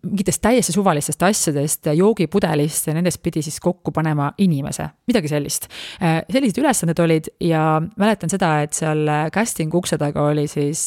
[0.02, 5.66] mingitest täiesti suvalistest asjadest, joogipudelist ja nendest pidi siis kokku panema inimese, midagi sellist.
[5.98, 10.86] sellised ülesanded olid ja mäletan seda, et seal casting ukse taga oli siis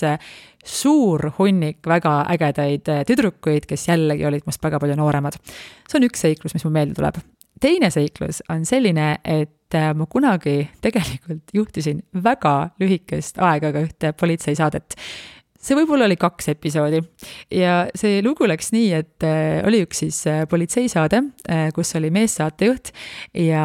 [0.64, 5.38] suur hunnik väga ägedaid äh, tüdrukuid, kes jällegi olid must väga palju nooremad.
[5.88, 7.20] see on üks seiklus, mis mul meelde tuleb.
[7.60, 14.12] teine seiklus on selline, et äh, ma kunagi tegelikult juhtisin väga lühikest aega ka ühte
[14.12, 14.98] politseisaadet
[15.68, 17.00] see võib-olla oli kaks episoodi.
[17.54, 22.10] Ja see lugu läks nii, et äh, oli üks siis äh, politseisaade äh,, kus oli
[22.14, 22.92] meessaatejuht
[23.38, 23.64] ja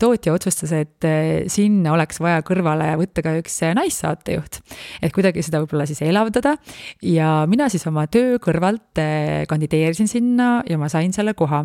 [0.00, 1.04] tootja otsustas, et
[1.52, 4.60] sinna oleks vaja kõrvale võtta ka üks naissaatejuht.
[5.02, 6.56] et kuidagi seda võib-olla siis elavdada.
[7.02, 9.00] Ja mina siis oma töö kõrvalt
[9.48, 11.64] kandideerisin sinna ja ma sain selle koha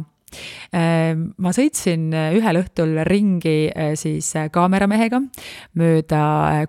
[0.71, 5.21] ma sõitsin äh, ühel õhtul ringi äh, siis äh, kaameramehega
[5.79, 6.21] mööda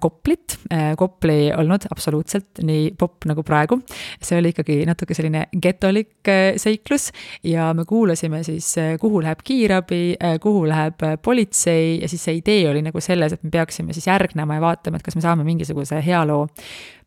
[0.02, 0.56] Koplit.
[0.98, 3.78] Kopli ei olnud absoluutselt nii popp nagu praegu.
[4.22, 7.10] see oli ikkagi natuke selline getolik seiklus
[7.46, 8.70] ja me kuulasime siis,
[9.00, 13.52] kuhu läheb kiirabi, kuhu läheb politsei ja siis see idee oli nagu selles, et me
[13.52, 16.46] peaksime siis järgnema ja vaatama, et kas me saame mingisuguse hea loo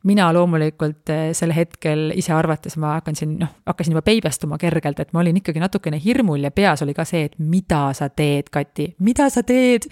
[0.06, 5.00] mina loomulikult eh, sel hetkel ise arvates ma hakkan siin, noh, hakkasin juba peibestuma kergelt,
[5.02, 8.52] et ma olin ikkagi natukene hirmul ja peas oli ka see, et mida sa teed,
[8.54, 9.90] Kati, mida sa teed.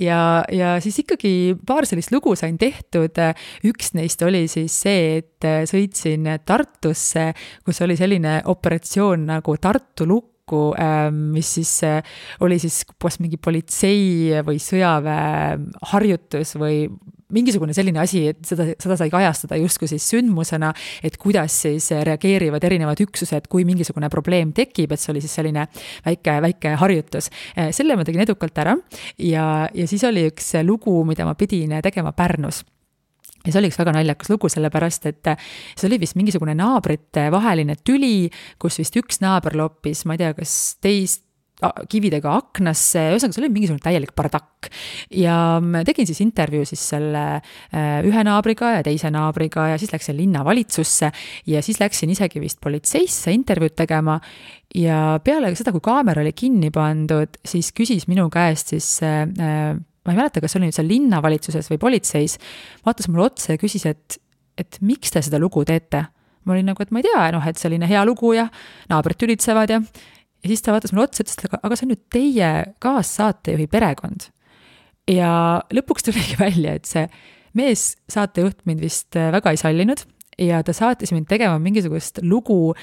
[0.00, 3.16] ja, ja siis ikkagi paar sellist lugu sain tehtud.
[3.66, 7.30] üks neist oli siis see, et sõitsin Tartusse,
[7.64, 10.32] kus oli selline operatsioon nagu Tartu lukk
[11.10, 11.72] mis siis
[12.40, 15.56] oli siis kas mingi politsei või sõjaväe
[15.90, 16.84] harjutus või
[17.34, 20.72] mingisugune selline asi, et seda, seda sai kajastada justkui siis sündmusena,
[21.06, 25.66] et kuidas siis reageerivad erinevad üksused, kui mingisugune probleem tekib, et see oli siis selline
[26.06, 27.30] väike, väike harjutus.
[27.74, 28.76] selle ma tegin edukalt ära
[29.18, 32.62] ja, ja siis oli üks lugu, mida ma pidin tegema Pärnus
[33.46, 35.30] ja see oli üks väga naljakas lugu, sellepärast et
[35.76, 38.30] see oli vist mingisugune naabrite vaheline tüli,
[38.62, 41.25] kus vist üks naaber loppis, ma ei tea, kas teist
[41.88, 44.68] kividega aknasse, ühesõnaga, see oli mingisugune täielik bardakk.
[45.14, 45.36] ja
[45.88, 51.10] tegin siis intervjuu siis selle äh, ühe naabriga ja teise naabriga ja siis läksin linnavalitsusse
[51.48, 54.20] ja siis läksin isegi vist politseisse intervjuud tegema.
[54.74, 60.12] ja peale seda, kui kaamera oli kinni pandud, siis küsis minu käest siis äh, ma
[60.12, 62.36] ei mäleta, kas see oli nüüd seal linnavalitsuses või politseis,
[62.84, 64.20] vaatas mulle otsa ja küsis, et,
[64.58, 66.04] et miks te seda lugu teete
[66.46, 68.44] ma olin nagu, et ma ei tea, noh, et selline hea lugu ja
[68.92, 69.80] naabrid tülitsevad ja
[70.46, 72.50] ja siis ta vaatas mulle otsa, ütles, et aga, aga see on ju teie
[72.84, 74.28] kaassaatejuhi perekond.
[75.10, 75.30] ja
[75.74, 77.06] lõpuks tuligi välja, et see
[77.56, 80.06] mees, saatejuht mind vist äh, väga ei sallinud
[80.38, 82.74] ja ta saatis mind tegema mingisugust lugu,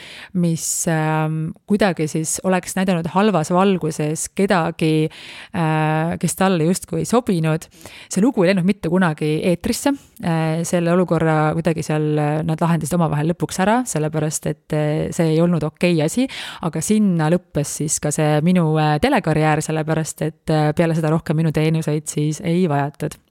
[0.42, 1.28] mis äh,
[1.70, 7.68] kuidagi siis oleks näidanud halvas valguses kedagi äh,, kes talle justkui ei sobinud.
[8.10, 12.98] see lugu ei läinud mitte kunagi eetrisse äh,, selle olukorra kuidagi seal äh, nad lahendasid
[12.98, 16.28] omavahel lõpuks ära, sellepärast et äh, see ei olnud okei okay asi,
[16.66, 21.54] aga sinna lõppes siis ka see minu äh, telekarjäär, sellepärast et peale seda rohkem minu
[21.54, 23.23] teenuseid siis ei vajatud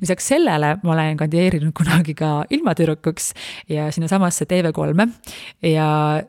[0.00, 3.32] lisaks sellele ma olen kandideerinud kunagi ka ilmatüdrukuks
[3.68, 5.88] ja sinnasamasse TV3-e ja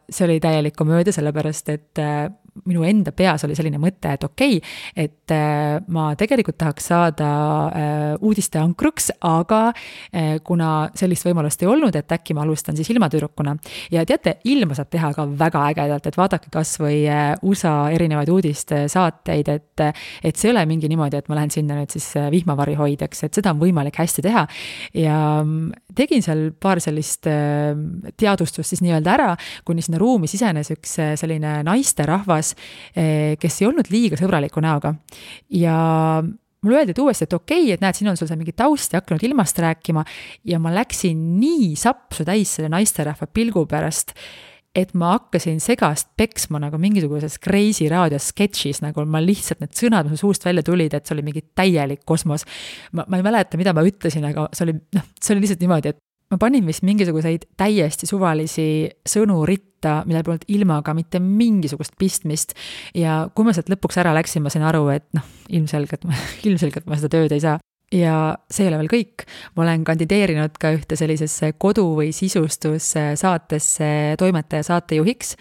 [0.09, 2.29] see oli täielik komöödia, sellepärast et äh,
[2.67, 7.29] minu enda peas oli selline mõte, et okei okay,, et äh, ma tegelikult tahaks saada
[7.69, 12.89] äh, uudiste ankruks, aga äh, kuna sellist võimalust ei olnud, et äkki ma alustan siis
[12.93, 13.55] ilmatüdrukuna.
[13.91, 17.03] ja teate, ilma saab teha ka väga ägedalt, et vaadake kas või
[17.45, 19.85] USA erinevaid uudistesaateid, et,
[20.23, 23.39] et see ei ole mingi niimoodi, et ma lähen sinna nüüd siis vihmavari hoidjaks, et
[23.39, 24.45] seda on võimalik hästi teha.
[24.97, 27.27] ja mm, tegin seal paar sellist
[28.19, 29.29] teadvustust siis nii-öelda ära,
[29.65, 32.55] kuni sinna ruumi sisenes üks selline naisterahvas, külas,
[32.95, 34.95] eh, kes ei olnud liiga sõbraliku näoga.
[35.49, 36.23] ja
[36.61, 38.93] mulle öeldi, et uuesti, et okei okay,, et näed, siin on sul seal mingi taust
[38.93, 40.05] ja hakanud ilmast rääkima
[40.45, 44.13] ja ma läksin nii sapsu täis selle naisterahva pilgu pärast,
[44.75, 50.05] et ma hakkasin segast peksma nagu mingisuguses Kreisi raadios sketšis, nagu ma lihtsalt need sõnad,
[50.05, 52.45] mis mu suust välja tulid, et see oli mingi täielik kosmos.
[52.91, 55.95] ma, ma ei mäleta, mida ma ütlesin, aga see oli, noh, see oli lihtsalt niimoodi,
[55.95, 55.97] et
[56.29, 58.67] ma panin vist mingisuguseid täiesti suvalisi
[59.07, 62.53] sõnu ritta, millel polnud ilmaga mitte mingisugust pistmist.
[62.95, 66.05] ja kui ma sealt lõpuks ära läksin, ma sain aru, et noh, ilmselgelt,
[66.47, 67.57] ilmselgelt ma seda tööd ei saa
[67.91, 68.15] ja
[68.51, 69.25] see ei ole veel kõik,
[69.55, 73.89] ma olen kandideerinud ka ühte sellisesse kodu- või sisustussaatesse
[74.21, 75.35] toimetaja saatejuhiks.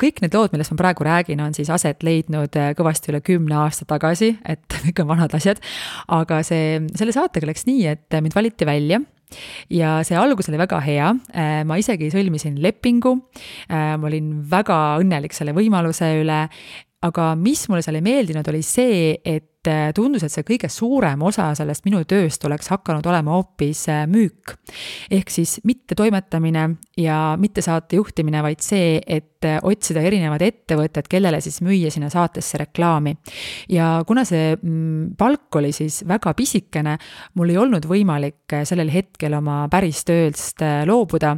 [0.00, 3.88] kõik need lood, millest ma praegu räägin, on siis aset leidnud kõvasti üle kümne aasta
[3.88, 5.62] tagasi, et kõik on vanad asjad.
[6.08, 9.00] aga see, selle saatega läks nii, et mind valiti välja
[9.72, 11.12] ja see algus oli väga hea,
[11.68, 13.14] ma isegi sõlmisin lepingu,
[13.68, 16.46] ma olin väga õnnelik selle võimaluse üle,
[17.04, 21.22] aga mis mulle seal ei meeldinud, oli see, et et tundus, et see kõige suurem
[21.26, 24.54] osa sellest minu tööst oleks hakanud olema hoopis äh, müük.
[25.10, 26.68] ehk siis mitte toimetamine
[26.98, 32.10] ja mitte saate juhtimine, vaid see, et äh, otsida erinevad ettevõtted, kellele siis müüa sinna
[32.12, 33.16] saatesse reklaami.
[33.68, 36.96] ja kuna see mm, palk oli siis väga pisikene,
[37.34, 41.34] mul ei olnud võimalik äh, sellel hetkel oma päris tööst loobuda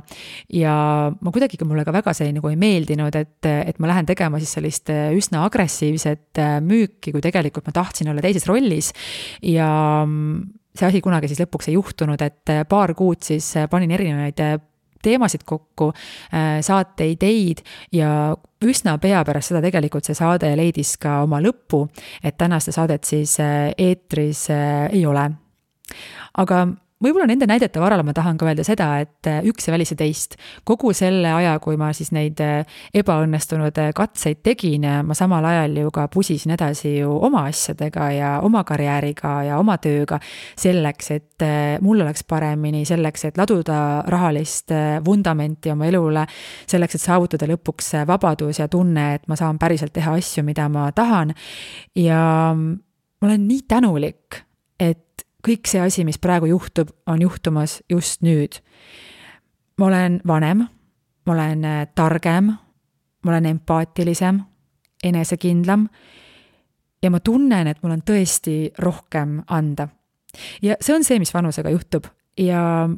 [0.55, 0.75] ja
[1.11, 4.53] ma kuidagi, mulle ka väga see nagu ei meeldinud, et, et ma lähen tegema siis
[4.59, 8.93] sellist üsna agressiivset müüki, kui tegelikult ma tahtsin olla teises rollis
[9.43, 9.69] ja
[10.07, 13.93] mm, see asi kunagi siis lõpuks ei juhtunud, et äh, paar kuud siis äh, panin
[13.97, 14.59] erinevaid äh,
[15.01, 15.87] teemasid kokku,
[16.61, 17.63] saateideid
[17.97, 18.35] ja
[18.69, 21.87] üsna pea pärast seda tegelikult see saade leidis ka oma lõpu,
[22.21, 25.25] et tänast saadet siis eetris ei ole.
[26.37, 26.59] aga
[27.01, 30.37] võib-olla nende näidete varal ma tahan ka öelda seda, et äh, üks ei välista teist.
[30.69, 35.79] kogu selle aja, kui ma siis neid äh, ebaõnnestunud äh, katseid tegin, ma samal ajal
[35.81, 40.21] ju ka pusisin edasi ju oma asjadega ja oma karjääriga ja oma tööga.
[40.61, 41.45] selleks, et
[41.81, 44.73] mul oleks paremini, selleks, et laduda rahalist
[45.05, 46.27] vundamenti oma elule.
[46.67, 50.91] selleks, et saavutada lõpuks vabadus ja tunne, et ma saan päriselt teha asju, mida ma
[50.93, 51.35] tahan.
[51.97, 52.21] ja
[52.55, 54.43] ma olen nii tänulik,
[54.81, 58.61] et kõik see asi, mis praegu juhtub, on juhtumas just nüüd.
[59.79, 60.67] ma olen vanem,
[61.27, 62.53] ma olen äh, targem,
[63.25, 64.41] ma olen empaatilisem,
[65.05, 65.89] enesekindlam
[67.03, 69.89] ja ma tunnen, et mul on tõesti rohkem anda.
[70.63, 72.07] ja see on see, mis vanusega juhtub
[72.39, 72.89] ja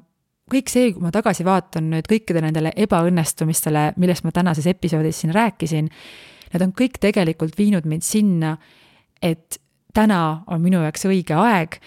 [0.52, 5.32] kõik see, kui ma tagasi vaatan nüüd kõikidele nendele ebaõnnestumistele, millest ma tänases episoodis siin
[5.34, 5.88] rääkisin,
[6.52, 8.56] need on kõik tegelikult viinud mind sinna,
[9.22, 9.60] et
[9.94, 11.78] täna on minu jaoks õige aeg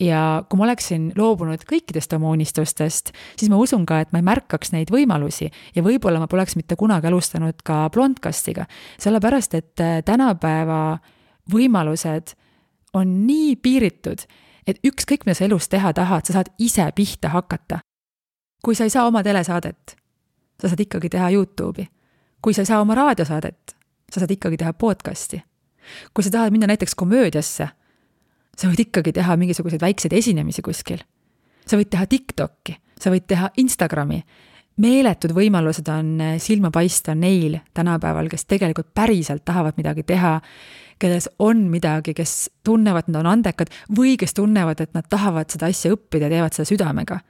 [0.00, 4.26] ja kui ma oleksin loobunud kõikidest oma unistustest, siis ma usun ka, et ma ei
[4.26, 8.66] märkaks neid võimalusi ja võib-olla ma poleks mitte kunagi alustanud ka Blondcastiga,
[8.98, 10.98] sellepärast et äh, tänapäeva
[11.52, 12.34] võimalused
[12.94, 14.24] on nii piiritud,
[14.66, 17.80] et ükskõik, mida sa elus teha tahad, sa saad ise pihta hakata.
[18.64, 19.96] kui sa ei saa oma telesaadet,
[20.60, 21.86] sa saad ikkagi teha Youtube'i.
[22.42, 23.76] kui sa ei saa oma raadiosaadet,
[24.10, 25.42] sa saad ikkagi teha podcast'i.
[26.14, 27.68] kui sa tahad minna näiteks komöödiasse
[28.56, 31.02] sa võid ikkagi teha mingisuguseid väikseid esinemisi kuskil.
[31.66, 34.22] sa võid teha TikTok'i, sa võid teha Instagrami.
[34.76, 40.40] meeletud võimalused on eh, silma paista neil tänapäeval, kes tegelikult päriselt tahavad midagi teha,
[40.98, 45.66] kelles on midagi, kes tunnevad, nad on andekad või kes tunnevad, et nad tahavad seda
[45.66, 47.20] asja õppida ja teevad seda südamega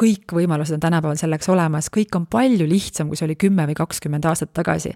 [0.00, 3.76] kõik võimalused on tänapäeval selleks olemas, kõik on palju lihtsam, kui see oli kümme või
[3.78, 4.94] kakskümmend aastat tagasi.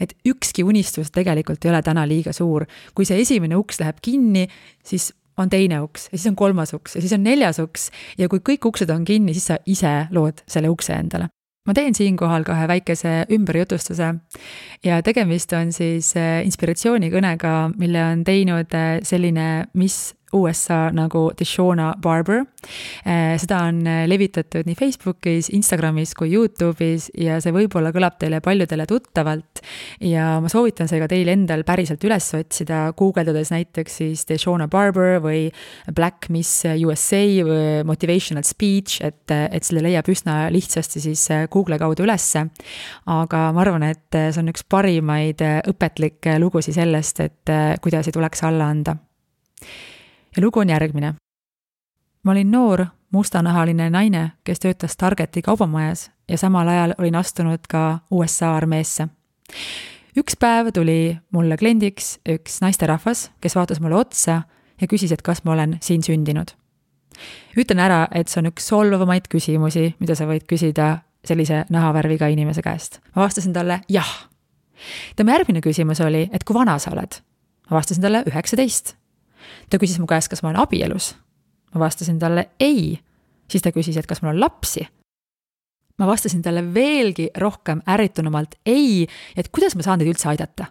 [0.00, 2.66] et ükski unistus tegelikult ei ole täna liiga suur.
[2.94, 4.48] kui see esimene uks läheb kinni,
[4.84, 8.28] siis on teine uks ja siis on kolmas uks ja siis on neljas uks ja
[8.28, 11.28] kui kõik uksed on kinni, siis sa ise lood selle ukse endale.
[11.66, 14.08] ma teen siinkohal ka ühe väikese ümberjutustuse
[14.84, 21.92] ja tegemist on siis äh, inspiratsioonikõnega, mille on teinud äh, selline Miss USA nagu Deshona
[22.00, 22.42] Barber.
[23.04, 28.40] Eh, seda on eh, levitatud nii Facebookis, Instagramis kui Youtube'is ja see võib-olla kõlab teile
[28.44, 29.62] paljudele tuttavalt.
[30.00, 35.44] ja ma soovitan seega teil endal päriselt üles otsida, guugeldades näiteks siis Deshona Barber või
[35.94, 37.22] Black Miss USA
[37.84, 42.46] Motivational Speech, et, et selle leiab üsna lihtsasti siis eh, Google'i kaudu ülesse.
[43.06, 48.46] aga ma arvan, et see on üks parimaid õpetlikke lugusid sellest, et kuidas ei tuleks
[48.46, 48.96] alla anda
[50.36, 51.14] ja lugu on järgmine.
[52.22, 57.98] ma olin noor mustanahaline naine, kes töötas Targeti kaubamajas ja samal ajal olin astunud ka
[58.10, 59.08] USA armeesse.
[60.16, 64.42] üks päev tuli mulle kliendiks üks naisterahvas, kes vaatas mulle otsa
[64.80, 66.50] ja küsis, et kas ma olen siin sündinud.
[67.56, 72.62] ütlen ära, et see on üks solvavamaid küsimusi, mida sa võid küsida sellise nahavärviga inimese
[72.62, 73.00] käest.
[73.16, 74.28] ma vastasin talle jah.
[75.16, 77.20] tema järgmine küsimus oli, et kui vana sa oled?
[77.70, 79.01] ma vastasin talle üheksateist
[79.70, 81.14] ta küsis mu käest, kas ma olen abielus.
[81.74, 83.00] ma vastasin talle ei.
[83.50, 84.86] siis ta küsis, et kas mul on lapsi.
[85.98, 90.66] ma vastasin talle veelgi rohkem ärritunumalt ei, et kuidas ma saan teid üldse aidata.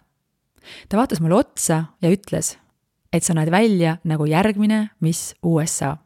[0.88, 2.56] ta vaatas mulle otsa ja ütles,
[3.12, 5.96] et sa näed välja nagu järgmine Miss USA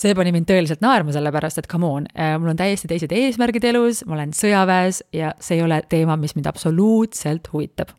[0.00, 3.64] see pani mind tõeliselt naerma, sellepärast et come on, äh, mul on täiesti teised eesmärgid
[3.68, 7.92] elus, ma olen sõjaväes ja see ei ole teema, mis mind absoluutselt huvitab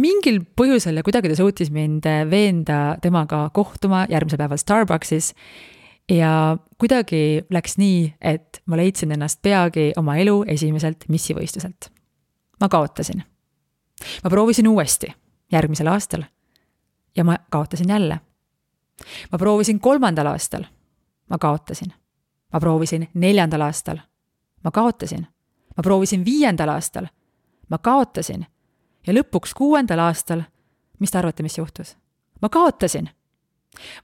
[0.00, 5.34] mingil põhjusel ja kuidagi ta suutis mind veenda temaga kohtuma järgmisel päeval Starbuckis.
[6.10, 11.90] ja kuidagi läks nii, et ma leidsin ennast peagi oma elu esimeselt missivõistluselt.
[12.60, 13.24] ma kaotasin.
[14.24, 15.12] ma proovisin uuesti
[15.52, 16.24] järgmisel aastal
[17.16, 18.20] ja ma kaotasin jälle.
[19.32, 20.64] ma proovisin kolmandal aastal,
[21.30, 21.92] ma kaotasin.
[22.52, 23.98] ma proovisin neljandal aastal,
[24.64, 25.26] ma kaotasin.
[25.76, 27.06] ma proovisin viiendal aastal,
[27.68, 28.46] ma kaotasin
[29.06, 30.44] ja lõpuks kuuendal aastal,
[31.00, 31.96] mis te arvate, mis juhtus?
[32.42, 33.08] ma kaotasin.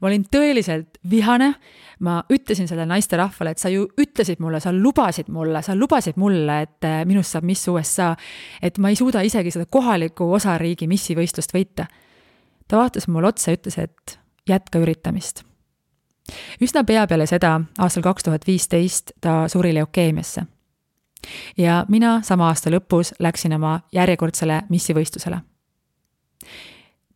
[0.01, 1.53] ma olin tõeliselt vihane,
[2.01, 6.61] ma ütlesin sellele naisterahvale, et sa ju ütlesid mulle, sa lubasid mulle, sa lubasid mulle,
[6.63, 8.15] et äh, minust saab Miss USA,
[8.63, 11.87] et ma ei suuda isegi seda kohaliku osariigi missivõistlust võita.
[12.69, 15.45] ta vaatas mulle otsa ja ütles, et jätka üritamist.
[16.61, 20.47] üsna pea peale seda, aastal kaks tuhat viisteist, ta suri leukeemiasse
[21.59, 25.41] ja mina sama aasta lõpus läksin oma järjekordsele missivõistlusele.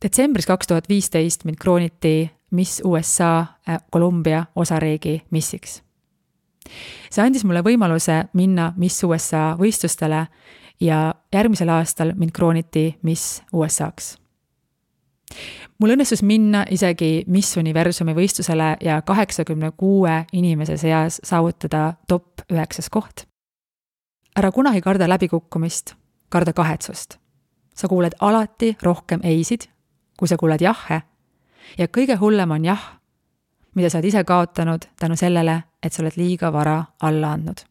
[0.02, 3.78] detsembris kaks tuhat viisteist mind krooniti Miss USA äh,
[4.56, 5.82] osariigi missiks.
[7.10, 10.26] see andis mulle võimaluse minna Miss USA võistlustele
[10.80, 14.16] ja järgmisel aastal mind krooniti Miss USA-ks
[15.78, 22.90] mul õnnestus minna isegi Miss Universumi võistlusele ja kaheksakümne kuue inimese seas saavutada top üheksas
[22.90, 23.26] koht
[24.36, 25.94] ära kunagi karda läbikukkumist,
[26.28, 27.18] karda kahetsust.
[27.74, 29.66] sa kuuled alati rohkem ei-sid,
[30.18, 31.02] kui sa kuuled jahhe.
[31.78, 32.82] ja kõige hullem on jah,
[33.74, 37.64] mida sa oled ise kaotanud tänu sellele, et sa oled liiga vara alla andnud.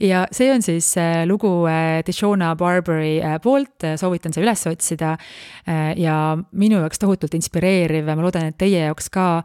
[0.00, 5.16] ja see on siis äh, lugu äh, Dishona Barbary äh, poolt, soovitan see üles otsida
[5.96, 9.42] ja minu jaoks tohutult inspireeriv ma loodan, et teie jaoks ka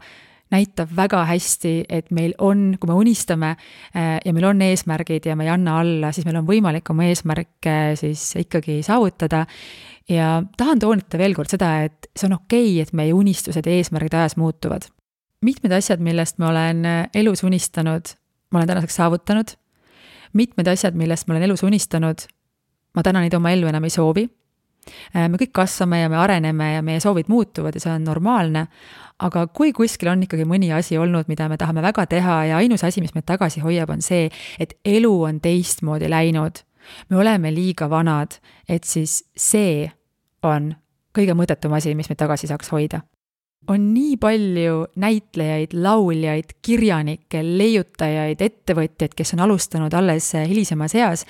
[0.50, 5.36] näitab väga hästi, et meil on, kui me unistame äh, ja meil on eesmärgid ja
[5.38, 9.46] me ei anna alla, siis meil on võimalik oma eesmärke siis ikkagi saavutada.
[10.08, 13.76] ja tahan toonitada veel kord seda, et see on okei okay,, et meie unistused ja
[13.78, 14.90] eesmärgid ajas muutuvad.
[15.44, 18.14] mitmed asjad, millest ma olen äh, elus unistanud,
[18.50, 19.56] ma olen tänaseks saavutanud.
[20.32, 22.26] mitmed asjad, millest ma olen elus unistanud,
[22.94, 24.28] ma täna neid oma ellu enam ei soovi
[25.14, 28.66] Äh, me kõik kasvame ja me areneme ja meie soovid muutuvad ja see on normaalne,
[29.20, 32.84] aga kui kuskil on ikkagi mõni asi olnud, mida me tahame väga teha ja ainus
[32.86, 34.28] asi, mis meid tagasi hoiab, on see,
[34.60, 36.62] et elu on teistmoodi läinud,
[37.10, 39.84] me oleme liiga vanad, et siis see
[40.46, 40.72] on
[41.16, 43.02] kõige mõttetum asi, mis meid tagasi saaks hoida.
[43.68, 51.26] On nii palju näitlejaid, lauljaid, kirjanikke, leiutajaid, ettevõtjaid, kes on alustanud alles hilisemas eas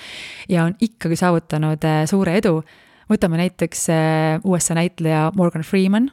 [0.49, 2.61] ja on ikkagi saavutanud äh, suure edu.
[3.11, 6.07] Võtame näiteks äh, USA näitleja Morgan Freeman,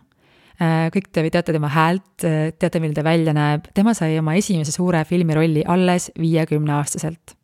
[0.58, 4.72] kõik te teate tema häält, äh, teate, milline ta välja näeb, tema sai oma esimese
[4.74, 7.36] suure filmirolli alles viiekümneaastaselt.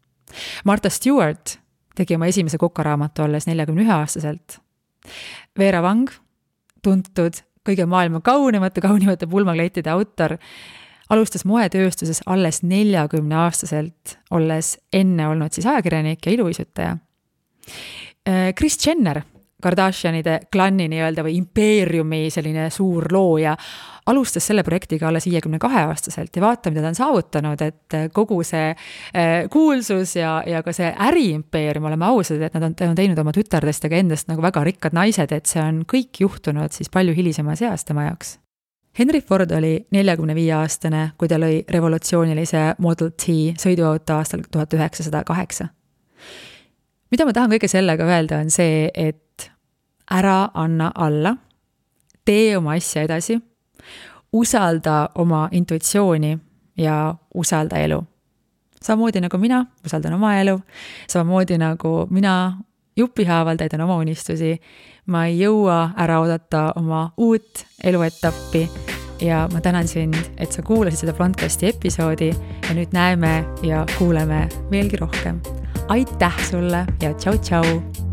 [0.65, 1.59] Martha Stewart
[1.95, 4.59] tegi oma esimese kokaraamatu alles neljakümne ühe aastaselt.
[5.59, 6.11] Veera Vang,
[6.83, 10.37] tuntud kõige maailma kaunimate, kaunimate pulmaklettide autor,
[11.09, 16.97] alustas moetööstuses alles neljakümne aastaselt, olles enne olnud siis ajakirjanik ja iluuisutaja.
[18.57, 19.23] Kris Jenner
[19.65, 23.57] Kardashianide klanni nii-öelda või impeeriumi selline suur looja,
[24.11, 28.43] alustas selle projektiga alles viiekümne kahe aastaselt ja vaata, mida ta on saavutanud, et kogu
[28.45, 33.25] see eh, kuulsus ja, ja ka see äriimpeerium, oleme ausad, et nad on, on teinud
[33.25, 36.93] oma tütardest ja ka endast nagu väga rikkad naised, et see on kõik juhtunud siis
[36.93, 38.39] palju hilisemas eas tema jaoks
[38.99, 44.75] Henry Ford oli neljakümne viie aastane, kui ta lõi revolutsioonilise Model T sõiduauto aastal tuhat
[44.77, 45.69] üheksasada kaheksa.
[47.11, 49.24] mida ma tahan kõige sellega öelda, on see, et
[50.11, 51.37] ära anna alla,
[52.25, 53.39] tee oma asja edasi,
[54.33, 56.39] usalda oma intuitsiooni
[56.79, 58.05] ja usalda elu.
[58.83, 60.61] samamoodi nagu mina usaldan oma elu,
[61.09, 62.57] samamoodi nagu mina
[62.97, 64.59] jupihaaval täidan oma unistusi,
[65.07, 68.69] ma ei jõua ära oodata oma uut eluetappi.
[69.23, 72.33] Ja ma tänan sind, et sa kuulasid seda podcast'i episoodi.
[72.69, 75.41] Ja nüüd näeme ja kuuleme veelgi rohkem.
[75.89, 78.04] aitäh sulle ja tšau-tšau